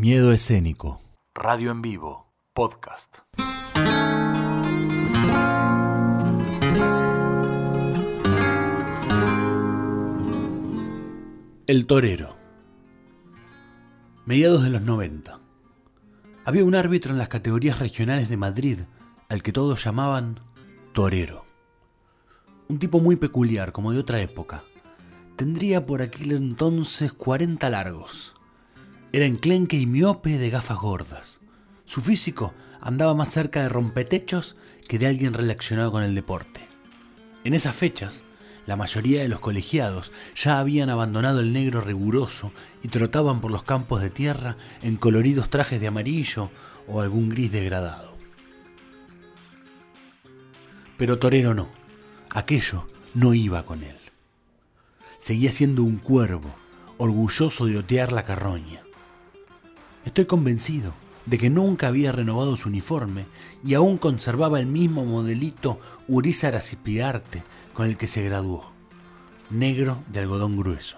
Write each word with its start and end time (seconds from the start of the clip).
Miedo 0.00 0.32
escénico. 0.32 0.98
Radio 1.34 1.70
en 1.70 1.82
vivo. 1.82 2.32
Podcast. 2.54 3.18
El 11.66 11.84
torero. 11.84 12.34
Mediados 14.24 14.62
de 14.62 14.70
los 14.70 14.80
90. 14.80 15.38
Había 16.46 16.64
un 16.64 16.74
árbitro 16.74 17.12
en 17.12 17.18
las 17.18 17.28
categorías 17.28 17.78
regionales 17.78 18.30
de 18.30 18.38
Madrid 18.38 18.78
al 19.28 19.42
que 19.42 19.52
todos 19.52 19.84
llamaban 19.84 20.40
torero. 20.94 21.44
Un 22.70 22.78
tipo 22.78 23.00
muy 23.00 23.16
peculiar, 23.16 23.72
como 23.72 23.92
de 23.92 23.98
otra 23.98 24.18
época. 24.22 24.64
Tendría 25.36 25.84
por 25.84 26.00
aquel 26.00 26.32
entonces 26.32 27.12
40 27.12 27.68
largos. 27.68 28.39
Era 29.12 29.26
enclenque 29.26 29.76
y 29.76 29.86
miope 29.86 30.38
de 30.38 30.50
gafas 30.50 30.78
gordas. 30.78 31.40
Su 31.84 32.00
físico 32.00 32.54
andaba 32.80 33.12
más 33.14 33.30
cerca 33.30 33.60
de 33.60 33.68
rompetechos 33.68 34.56
que 34.86 35.00
de 35.00 35.08
alguien 35.08 35.34
relacionado 35.34 35.90
con 35.90 36.04
el 36.04 36.14
deporte. 36.14 36.68
En 37.42 37.54
esas 37.54 37.74
fechas, 37.74 38.22
la 38.66 38.76
mayoría 38.76 39.22
de 39.22 39.28
los 39.28 39.40
colegiados 39.40 40.12
ya 40.36 40.60
habían 40.60 40.90
abandonado 40.90 41.40
el 41.40 41.52
negro 41.52 41.80
riguroso 41.80 42.52
y 42.84 42.88
trotaban 42.88 43.40
por 43.40 43.50
los 43.50 43.64
campos 43.64 44.00
de 44.00 44.10
tierra 44.10 44.56
en 44.80 44.96
coloridos 44.96 45.50
trajes 45.50 45.80
de 45.80 45.88
amarillo 45.88 46.52
o 46.86 47.00
algún 47.00 47.30
gris 47.30 47.50
degradado. 47.50 48.16
Pero 50.96 51.18
Torero 51.18 51.52
no. 51.52 51.68
Aquello 52.28 52.86
no 53.14 53.34
iba 53.34 53.66
con 53.66 53.82
él. 53.82 53.96
Seguía 55.18 55.50
siendo 55.50 55.82
un 55.82 55.96
cuervo, 55.96 56.54
orgulloso 56.96 57.66
de 57.66 57.78
otear 57.78 58.12
la 58.12 58.24
carroña. 58.24 58.82
Estoy 60.04 60.24
convencido 60.24 60.94
de 61.26 61.38
que 61.38 61.50
nunca 61.50 61.88
había 61.88 62.12
renovado 62.12 62.56
su 62.56 62.68
uniforme 62.68 63.26
y 63.64 63.74
aún 63.74 63.98
conservaba 63.98 64.58
el 64.58 64.66
mismo 64.66 65.04
modelito 65.04 65.78
Urizar 66.08 66.56
Aspirarte 66.56 67.42
con 67.74 67.86
el 67.86 67.96
que 67.96 68.06
se 68.06 68.24
graduó, 68.24 68.72
negro 69.50 70.02
de 70.10 70.20
algodón 70.20 70.56
grueso. 70.56 70.96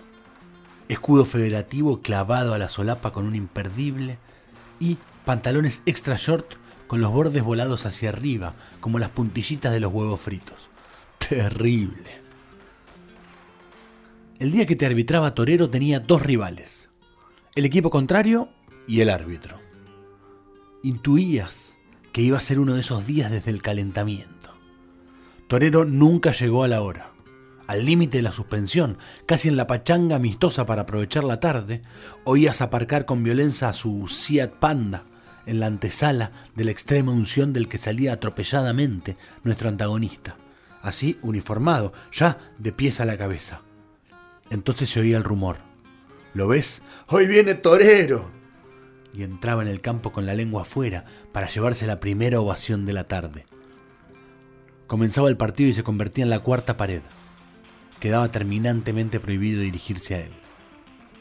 Escudo 0.88 1.24
federativo 1.26 2.00
clavado 2.00 2.54
a 2.54 2.58
la 2.58 2.68
solapa 2.68 3.12
con 3.12 3.26
un 3.26 3.34
imperdible 3.34 4.18
y 4.78 4.98
pantalones 5.24 5.82
extra 5.86 6.16
short 6.16 6.54
con 6.86 7.00
los 7.00 7.10
bordes 7.10 7.42
volados 7.42 7.86
hacia 7.86 8.10
arriba, 8.10 8.54
como 8.80 8.98
las 8.98 9.10
puntillitas 9.10 9.72
de 9.72 9.80
los 9.80 9.92
huevos 9.92 10.20
fritos. 10.20 10.68
Terrible. 11.18 12.20
El 14.38 14.52
día 14.52 14.66
que 14.66 14.76
te 14.76 14.86
arbitraba 14.86 15.34
Torero 15.34 15.70
tenía 15.70 16.00
dos 16.00 16.22
rivales, 16.22 16.90
el 17.54 17.64
equipo 17.64 17.90
contrario 17.90 18.50
y 18.86 19.00
el 19.00 19.10
árbitro. 19.10 19.58
Intuías 20.82 21.76
que 22.12 22.22
iba 22.22 22.38
a 22.38 22.42
ser 22.42 22.58
uno 22.58 22.74
de 22.74 22.80
esos 22.80 23.06
días 23.06 23.30
desde 23.30 23.50
el 23.50 23.62
calentamiento. 23.62 24.50
Torero 25.48 25.84
nunca 25.84 26.32
llegó 26.32 26.64
a 26.64 26.68
la 26.68 26.82
hora. 26.82 27.10
Al 27.66 27.86
límite 27.86 28.18
de 28.18 28.22
la 28.22 28.32
suspensión, 28.32 28.98
casi 29.26 29.48
en 29.48 29.56
la 29.56 29.66
pachanga 29.66 30.16
amistosa 30.16 30.66
para 30.66 30.82
aprovechar 30.82 31.24
la 31.24 31.40
tarde, 31.40 31.82
oías 32.24 32.60
aparcar 32.60 33.06
con 33.06 33.22
violencia 33.22 33.68
a 33.68 33.72
su 33.72 34.08
Seat 34.08 34.52
Panda 34.56 35.04
en 35.46 35.60
la 35.60 35.66
antesala 35.66 36.32
de 36.54 36.64
la 36.64 36.70
extrema 36.70 37.12
unción 37.12 37.52
del 37.52 37.68
que 37.68 37.78
salía 37.78 38.12
atropelladamente 38.12 39.16
nuestro 39.42 39.68
antagonista, 39.68 40.36
así 40.82 41.18
uniformado, 41.22 41.92
ya 42.12 42.38
de 42.58 42.72
pies 42.72 43.00
a 43.00 43.04
la 43.04 43.16
cabeza. 43.16 43.60
Entonces 44.50 44.90
se 44.90 45.00
oía 45.00 45.16
el 45.16 45.24
rumor. 45.24 45.56
¿Lo 46.34 46.48
ves? 46.48 46.82
¡Hoy 47.08 47.26
viene 47.26 47.54
Torero! 47.54 48.41
Y 49.12 49.22
entraba 49.22 49.62
en 49.62 49.68
el 49.68 49.80
campo 49.80 50.12
con 50.12 50.26
la 50.26 50.34
lengua 50.34 50.62
afuera 50.62 51.04
para 51.32 51.48
llevarse 51.48 51.86
la 51.86 52.00
primera 52.00 52.40
ovación 52.40 52.86
de 52.86 52.92
la 52.92 53.04
tarde. 53.04 53.44
Comenzaba 54.86 55.28
el 55.28 55.36
partido 55.36 55.70
y 55.70 55.74
se 55.74 55.84
convertía 55.84 56.24
en 56.24 56.30
la 56.30 56.40
cuarta 56.40 56.76
pared. 56.76 57.02
Quedaba 58.00 58.30
terminantemente 58.30 59.20
prohibido 59.20 59.60
dirigirse 59.60 60.14
a 60.14 60.20
él. 60.20 60.32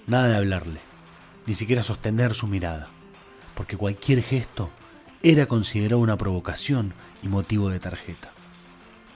Nada 0.07 0.29
de 0.29 0.37
hablarle, 0.37 0.79
ni 1.45 1.55
siquiera 1.55 1.83
sostener 1.83 2.33
su 2.33 2.47
mirada 2.47 2.89
porque 3.61 3.77
cualquier 3.77 4.23
gesto 4.23 4.71
era 5.21 5.45
considerado 5.45 5.99
una 5.99 6.17
provocación 6.17 6.93
y 7.21 7.27
motivo 7.27 7.69
de 7.69 7.79
tarjeta. 7.79 8.31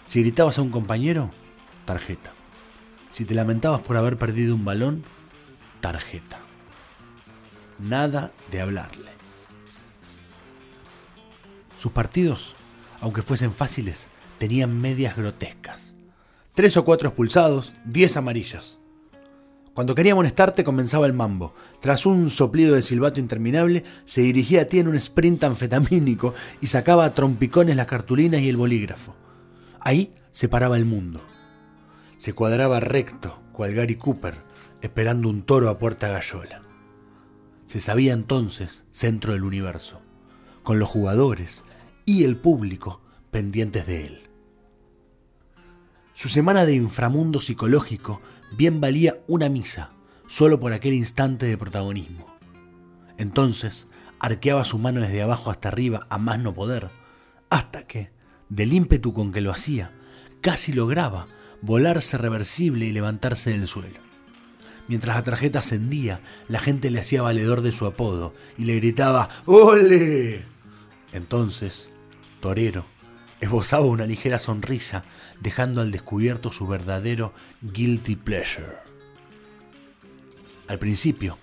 Si 0.05 0.21
gritabas 0.21 0.59
a 0.59 0.61
un 0.61 0.69
compañero, 0.69 1.31
tarjeta. 1.85 2.31
Si 3.09 3.25
te 3.25 3.33
lamentabas 3.33 3.81
por 3.81 3.97
haber 3.97 4.17
perdido 4.17 4.53
un 4.53 4.63
balón, 4.63 5.03
tarjeta. 5.81 6.44
Nada 7.79 8.31
de 8.51 8.61
hablarle. 8.61 9.11
Sus 11.77 11.91
partidos, 11.91 12.55
aunque 13.01 13.21
fuesen 13.21 13.51
fáciles, 13.51 14.07
tenían 14.37 14.79
medias 14.79 15.15
grotescas. 15.15 15.93
Tres 16.53 16.77
o 16.77 16.85
cuatro 16.85 17.09
expulsados, 17.09 17.73
diez 17.83 18.15
amarillas. 18.15 18.79
Cuando 19.73 19.93
quería 19.93 20.13
amonestarte 20.13 20.63
comenzaba 20.63 21.05
el 21.05 21.11
mambo. 21.11 21.53
Tras 21.81 22.05
un 22.05 22.29
soplido 22.29 22.75
de 22.75 22.81
silbato 22.81 23.19
interminable, 23.19 23.83
se 24.05 24.21
dirigía 24.21 24.61
a 24.61 24.65
ti 24.65 24.79
en 24.79 24.87
un 24.87 24.95
sprint 24.95 25.43
anfetamínico 25.43 26.33
y 26.61 26.67
sacaba 26.67 27.03
a 27.03 27.13
trompicones 27.13 27.75
las 27.75 27.87
cartulinas 27.87 28.39
y 28.39 28.47
el 28.47 28.55
bolígrafo. 28.55 29.15
Ahí 29.81 30.15
se 30.31 30.47
paraba 30.47 30.77
el 30.77 30.85
mundo. 30.85 31.21
Se 32.15 32.31
cuadraba 32.31 32.79
recto, 32.79 33.37
cual 33.51 33.73
Gary 33.73 33.95
Cooper, 33.95 34.35
esperando 34.81 35.27
un 35.27 35.41
toro 35.43 35.69
a 35.69 35.77
puerta 35.77 36.07
gallola. 36.07 36.64
Se 37.65 37.81
sabía 37.81 38.13
entonces 38.13 38.85
centro 38.91 39.33
del 39.33 39.43
universo, 39.43 40.01
con 40.63 40.79
los 40.79 40.89
jugadores 40.89 41.63
y 42.05 42.23
el 42.23 42.37
público 42.37 43.01
pendientes 43.31 43.87
de 43.87 44.05
él. 44.07 44.21
Su 46.13 46.29
semana 46.29 46.65
de 46.65 46.73
inframundo 46.73 47.41
psicológico 47.41 48.21
bien 48.55 48.79
valía 48.79 49.19
una 49.27 49.49
misa, 49.49 49.91
solo 50.27 50.59
por 50.59 50.73
aquel 50.73 50.93
instante 50.93 51.45
de 51.45 51.57
protagonismo. 51.57 52.25
Entonces 53.17 53.87
arqueaba 54.19 54.63
su 54.63 54.77
mano 54.77 55.01
desde 55.01 55.21
abajo 55.21 55.51
hasta 55.51 55.67
arriba 55.67 56.07
a 56.09 56.17
más 56.17 56.39
no 56.39 56.53
poder, 56.53 56.89
hasta 57.49 57.85
que, 57.85 58.11
del 58.49 58.73
ímpetu 58.73 59.13
con 59.13 59.31
que 59.31 59.41
lo 59.41 59.51
hacía, 59.51 59.91
casi 60.41 60.71
lograba 60.71 61.27
volarse 61.61 62.17
reversible 62.17 62.85
y 62.85 62.91
levantarse 62.91 63.51
del 63.51 63.67
suelo. 63.67 63.99
Mientras 64.87 65.15
la 65.15 65.23
tarjeta 65.23 65.59
ascendía, 65.59 66.21
la 66.47 66.59
gente 66.59 66.91
le 66.91 66.99
hacía 66.99 67.21
valedor 67.21 67.61
de 67.61 67.71
su 67.71 67.85
apodo 67.85 68.33
y 68.57 68.65
le 68.65 68.75
gritaba 68.75 69.29
¡Ole! 69.45 70.45
Entonces, 71.11 71.89
Torero, 72.39 72.85
esbozaba 73.41 73.85
una 73.85 74.05
ligera 74.05 74.37
sonrisa, 74.37 75.03
dejando 75.41 75.81
al 75.81 75.91
descubierto 75.91 76.51
su 76.51 76.67
verdadero 76.67 77.33
guilty 77.61 78.15
pleasure. 78.15 78.77
Al 80.67 80.77
principio, 80.77 81.37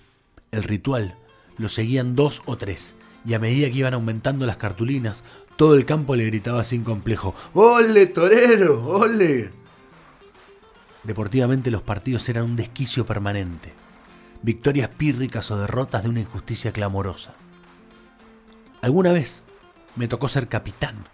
el 0.51 0.63
ritual 0.63 1.17
lo 1.57 1.69
seguían 1.69 2.15
dos 2.15 2.41
o 2.45 2.57
tres, 2.57 2.95
y 3.25 3.33
a 3.33 3.39
medida 3.39 3.69
que 3.69 3.77
iban 3.77 3.93
aumentando 3.93 4.45
las 4.45 4.57
cartulinas, 4.57 5.23
todo 5.55 5.75
el 5.75 5.85
campo 5.85 6.15
le 6.15 6.25
gritaba 6.25 6.63
sin 6.63 6.83
complejo, 6.83 7.35
¡Ole, 7.53 8.07
torero! 8.07 8.85
¡Ole! 8.85 9.62
Deportivamente 11.03 11.71
los 11.71 11.81
partidos 11.81 12.27
eran 12.29 12.45
un 12.45 12.55
desquicio 12.55 13.05
permanente, 13.05 13.73
victorias 14.41 14.89
pírricas 14.89 15.51
o 15.51 15.57
derrotas 15.57 16.03
de 16.03 16.09
una 16.09 16.21
injusticia 16.21 16.71
clamorosa. 16.71 17.33
Alguna 18.81 19.11
vez 19.11 19.43
me 19.95 20.07
tocó 20.07 20.27
ser 20.27 20.47
capitán 20.47 21.05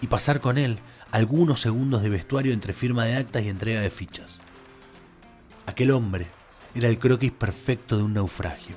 y 0.00 0.06
pasar 0.06 0.40
con 0.40 0.58
él 0.58 0.78
algunos 1.10 1.60
segundos 1.60 2.02
de 2.02 2.08
vestuario 2.08 2.52
entre 2.52 2.72
firma 2.72 3.04
de 3.04 3.16
actas 3.16 3.42
y 3.42 3.48
entrega 3.48 3.80
de 3.80 3.90
fichas. 3.90 4.40
Aquel 5.66 5.90
hombre 5.90 6.26
era 6.74 6.88
el 6.88 6.98
croquis 6.98 7.32
perfecto 7.32 7.96
de 7.96 8.02
un 8.02 8.14
naufragio. 8.14 8.76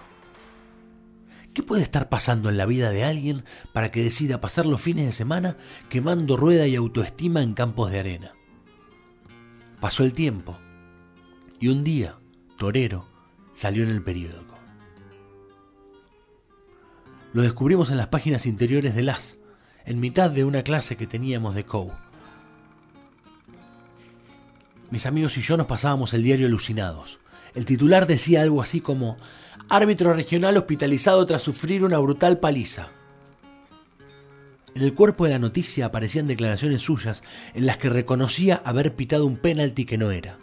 ¿Qué 1.53 1.63
puede 1.63 1.81
estar 1.81 2.09
pasando 2.09 2.49
en 2.49 2.57
la 2.57 2.67
vida 2.67 2.91
de 2.91 3.03
alguien 3.03 3.43
para 3.73 3.89
que 3.89 4.03
decida 4.03 4.39
pasar 4.39 4.65
los 4.67 4.79
fines 4.79 5.05
de 5.07 5.11
semana 5.11 5.57
quemando 5.89 6.37
rueda 6.37 6.67
y 6.67 6.75
autoestima 6.75 7.41
en 7.41 7.55
campos 7.55 7.89
de 7.89 7.99
arena? 7.99 8.36
Pasó 9.79 10.03
el 10.03 10.13
tiempo 10.13 10.57
y 11.59 11.67
un 11.67 11.83
día, 11.83 12.17
Torero 12.57 13.07
salió 13.53 13.83
en 13.83 13.89
el 13.89 14.03
periódico. 14.03 14.55
Lo 17.33 17.41
descubrimos 17.43 17.91
en 17.91 17.97
las 17.97 18.07
páginas 18.07 18.45
interiores 18.45 18.95
de 18.95 19.03
Las, 19.03 19.37
en 19.85 19.99
mitad 19.99 20.31
de 20.31 20.45
una 20.45 20.63
clase 20.63 20.97
que 20.97 21.05
teníamos 21.05 21.53
de 21.53 21.63
COU. 21.63 21.91
Mis 24.89 25.05
amigos 25.05 25.37
y 25.37 25.41
yo 25.41 25.57
nos 25.57 25.67
pasábamos 25.67 26.13
el 26.13 26.23
diario 26.23 26.47
alucinados. 26.47 27.19
El 27.53 27.65
titular 27.65 28.07
decía 28.07 28.41
algo 28.41 28.61
así 28.61 28.81
como 28.81 29.17
árbitro 29.69 30.13
regional 30.13 30.57
hospitalizado 30.57 31.25
tras 31.25 31.41
sufrir 31.41 31.83
una 31.83 31.99
brutal 31.99 32.39
paliza. 32.39 32.89
En 34.77 34.83
el 34.83 34.93
cuerpo 34.93 35.25
de 35.25 35.31
la 35.31 35.39
noticia 35.39 35.87
aparecían 35.87 36.27
declaraciones 36.27 36.83
suyas 36.83 37.23
en 37.55 37.65
las 37.65 37.77
que 37.77 37.89
reconocía 37.89 38.61
haber 38.63 38.93
pitado 38.95 39.25
un 39.25 39.37
penalti 39.37 39.85
que 39.85 39.97
no 39.97 40.11
era. 40.11 40.37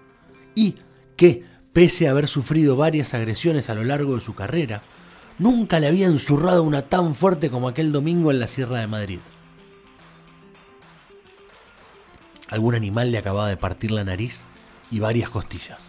Y 0.57 0.75
que, 1.17 1.45
pese 1.73 2.09
a 2.09 2.11
haber 2.11 2.27
sufrido 2.27 2.77
varias 2.77 3.15
agresiones 3.15 3.71
a 3.71 3.75
lo 3.75 3.85
largo 3.85 4.17
de 4.17 4.21
su 4.21 4.35
carrera, 4.35 4.83
Nunca 5.39 5.81
le 5.81 5.89
había 5.89 6.07
ensurrado 6.07 6.63
una 6.63 6.83
tan 6.83 7.15
fuerte 7.15 7.51
como 7.51 7.67
aquel 7.67 7.91
domingo 7.91 8.31
en 8.31 8.39
la 8.39 8.47
Sierra 8.47 8.79
de 8.79 8.87
Madrid. 8.87 9.19
Algún 12.51 12.77
animal 12.77 13.11
le 13.11 13.19
acababa 13.19 13.49
de 13.49 13.57
partir 13.57 13.91
la 13.91 14.05
nariz 14.05 14.45
y 14.93 15.01
varias 15.01 15.31
costillas. 15.31 15.87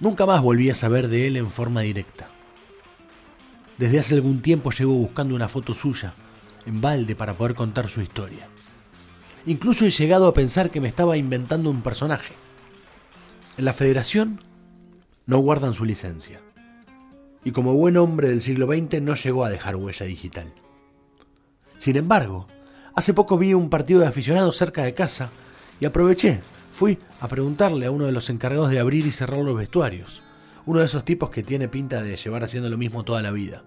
Nunca 0.00 0.24
más 0.24 0.40
volví 0.40 0.70
a 0.70 0.74
saber 0.74 1.08
de 1.08 1.26
él 1.26 1.36
en 1.36 1.50
forma 1.50 1.82
directa. 1.82 2.28
Desde 3.76 4.00
hace 4.00 4.14
algún 4.14 4.40
tiempo 4.40 4.70
llevo 4.70 4.94
buscando 4.94 5.34
una 5.34 5.48
foto 5.48 5.74
suya, 5.74 6.14
en 6.68 6.80
balde, 6.80 7.16
para 7.16 7.36
poder 7.36 7.54
contar 7.54 7.88
su 7.88 8.02
historia. 8.02 8.48
Incluso 9.46 9.86
he 9.86 9.90
llegado 9.90 10.28
a 10.28 10.34
pensar 10.34 10.70
que 10.70 10.80
me 10.80 10.88
estaba 10.88 11.16
inventando 11.16 11.70
un 11.70 11.82
personaje. 11.82 12.34
En 13.56 13.64
la 13.64 13.72
federación 13.72 14.40
no 15.26 15.38
guardan 15.38 15.72
su 15.72 15.84
licencia. 15.84 16.40
Y 17.44 17.52
como 17.52 17.74
buen 17.74 17.96
hombre 17.96 18.28
del 18.28 18.42
siglo 18.42 18.66
XX 18.66 19.00
no 19.00 19.14
llegó 19.14 19.44
a 19.44 19.50
dejar 19.50 19.76
huella 19.76 20.04
digital. 20.04 20.52
Sin 21.78 21.96
embargo, 21.96 22.46
hace 22.94 23.14
poco 23.14 23.38
vi 23.38 23.54
un 23.54 23.70
partido 23.70 24.00
de 24.00 24.06
aficionados 24.06 24.56
cerca 24.56 24.82
de 24.82 24.92
casa 24.92 25.30
y 25.80 25.86
aproveché, 25.86 26.42
fui 26.72 26.98
a 27.20 27.28
preguntarle 27.28 27.86
a 27.86 27.90
uno 27.90 28.04
de 28.04 28.12
los 28.12 28.28
encargados 28.28 28.70
de 28.70 28.80
abrir 28.80 29.06
y 29.06 29.12
cerrar 29.12 29.40
los 29.40 29.56
vestuarios. 29.56 30.22
Uno 30.66 30.80
de 30.80 30.86
esos 30.86 31.04
tipos 31.04 31.30
que 31.30 31.42
tiene 31.42 31.68
pinta 31.68 32.02
de 32.02 32.16
llevar 32.16 32.44
haciendo 32.44 32.68
lo 32.68 32.76
mismo 32.76 33.04
toda 33.04 33.22
la 33.22 33.30
vida. 33.30 33.64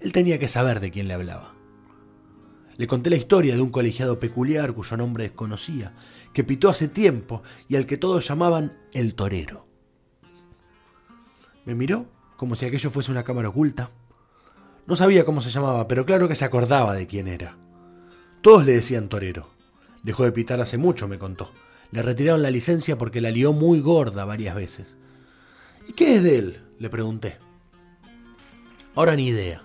Él 0.00 0.12
tenía 0.12 0.38
que 0.38 0.48
saber 0.48 0.80
de 0.80 0.90
quién 0.90 1.08
le 1.08 1.14
hablaba. 1.14 1.57
Le 2.78 2.86
conté 2.86 3.10
la 3.10 3.16
historia 3.16 3.56
de 3.56 3.60
un 3.60 3.70
colegiado 3.70 4.20
peculiar 4.20 4.72
cuyo 4.72 4.96
nombre 4.96 5.24
desconocía, 5.24 5.92
que 6.32 6.44
pitó 6.44 6.68
hace 6.68 6.86
tiempo 6.86 7.42
y 7.68 7.74
al 7.74 7.86
que 7.86 7.96
todos 7.96 8.26
llamaban 8.26 8.78
el 8.92 9.16
torero. 9.16 9.64
Me 11.64 11.74
miró 11.74 12.06
como 12.36 12.54
si 12.54 12.66
aquello 12.66 12.90
fuese 12.90 13.10
una 13.10 13.24
cámara 13.24 13.48
oculta. 13.48 13.90
No 14.86 14.94
sabía 14.94 15.24
cómo 15.24 15.42
se 15.42 15.50
llamaba, 15.50 15.88
pero 15.88 16.06
claro 16.06 16.28
que 16.28 16.36
se 16.36 16.44
acordaba 16.44 16.94
de 16.94 17.08
quién 17.08 17.26
era. 17.26 17.58
Todos 18.42 18.64
le 18.64 18.74
decían 18.74 19.08
torero. 19.08 19.50
Dejó 20.04 20.22
de 20.22 20.30
pitar 20.30 20.60
hace 20.60 20.78
mucho, 20.78 21.08
me 21.08 21.18
contó. 21.18 21.50
Le 21.90 22.00
retiraron 22.00 22.42
la 22.42 22.52
licencia 22.52 22.96
porque 22.96 23.20
la 23.20 23.32
lió 23.32 23.52
muy 23.52 23.80
gorda 23.80 24.24
varias 24.24 24.54
veces. 24.54 24.96
¿Y 25.88 25.94
qué 25.94 26.14
es 26.14 26.22
de 26.22 26.38
él? 26.38 26.62
le 26.78 26.88
pregunté. 26.88 27.38
Ahora 28.94 29.16
ni 29.16 29.26
idea. 29.26 29.62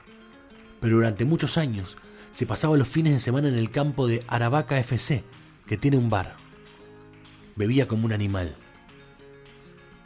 Pero 0.82 0.96
durante 0.96 1.26
muchos 1.26 1.60
años 1.60 1.96
se 2.34 2.48
pasaba 2.48 2.76
los 2.78 2.88
fines 2.88 3.14
de 3.14 3.20
semana 3.20 3.48
en 3.48 3.56
el 3.56 3.70
campo 3.70 4.08
de 4.08 4.24
Aravaca 4.28 4.78
FC, 4.80 5.24
que 5.68 5.78
tiene 5.78 5.98
un 5.98 6.10
bar. 6.10 6.36
Bebía 7.56 7.88
como 7.88 8.06
un 8.06 8.12
animal. 8.12 8.56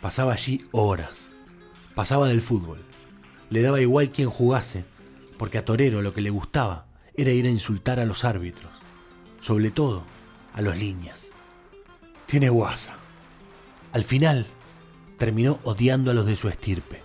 Pasaba 0.01 0.33
allí 0.33 0.61
horas. 0.71 1.31
Pasaba 1.95 2.27
del 2.27 2.41
fútbol. 2.41 2.83
Le 3.49 3.61
daba 3.61 3.79
igual 3.79 4.11
quien 4.11 4.29
jugase, 4.29 4.83
porque 5.37 5.57
a 5.57 5.63
Torero 5.65 6.01
lo 6.01 6.13
que 6.13 6.21
le 6.21 6.29
gustaba 6.29 6.85
era 7.15 7.31
ir 7.31 7.47
a 7.47 7.49
insultar 7.49 7.99
a 7.99 8.05
los 8.05 8.25
árbitros, 8.25 8.73
sobre 9.39 9.71
todo 9.71 10.03
a 10.53 10.61
los 10.61 10.77
líneas. 10.77 11.31
Tiene 12.25 12.49
guasa. 12.49 12.97
Al 13.93 14.03
final, 14.03 14.45
terminó 15.17 15.61
odiando 15.63 16.11
a 16.11 16.13
los 16.13 16.25
de 16.25 16.35
su 16.35 16.49
estirpe. 16.49 17.01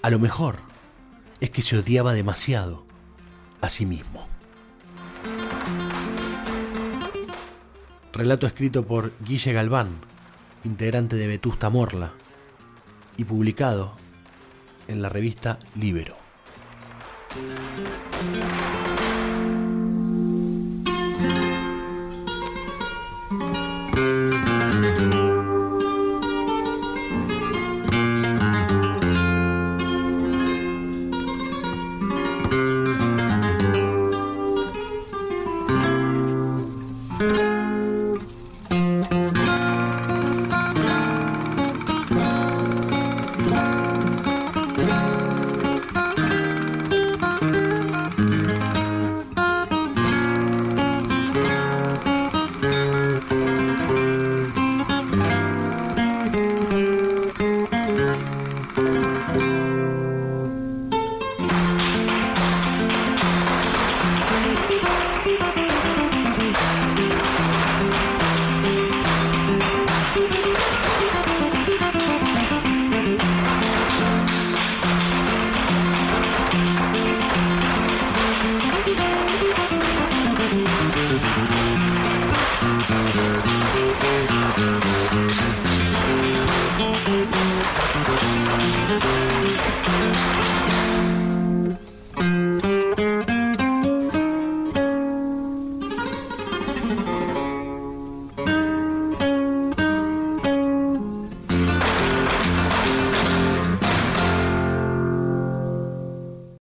A 0.00 0.08
lo 0.08 0.18
mejor 0.18 0.56
es 1.40 1.50
que 1.50 1.60
se 1.60 1.76
odiaba 1.78 2.14
demasiado 2.14 2.85
a 3.60 3.68
sí 3.70 3.86
mismo. 3.86 4.26
Relato 8.12 8.46
escrito 8.46 8.86
por 8.86 9.12
Guille 9.20 9.52
Galván, 9.52 9.98
integrante 10.64 11.16
de 11.16 11.26
Vetusta 11.26 11.68
Morla, 11.68 12.12
y 13.16 13.24
publicado 13.24 13.94
en 14.88 15.02
la 15.02 15.08
revista 15.08 15.58
Libero. 15.74 16.16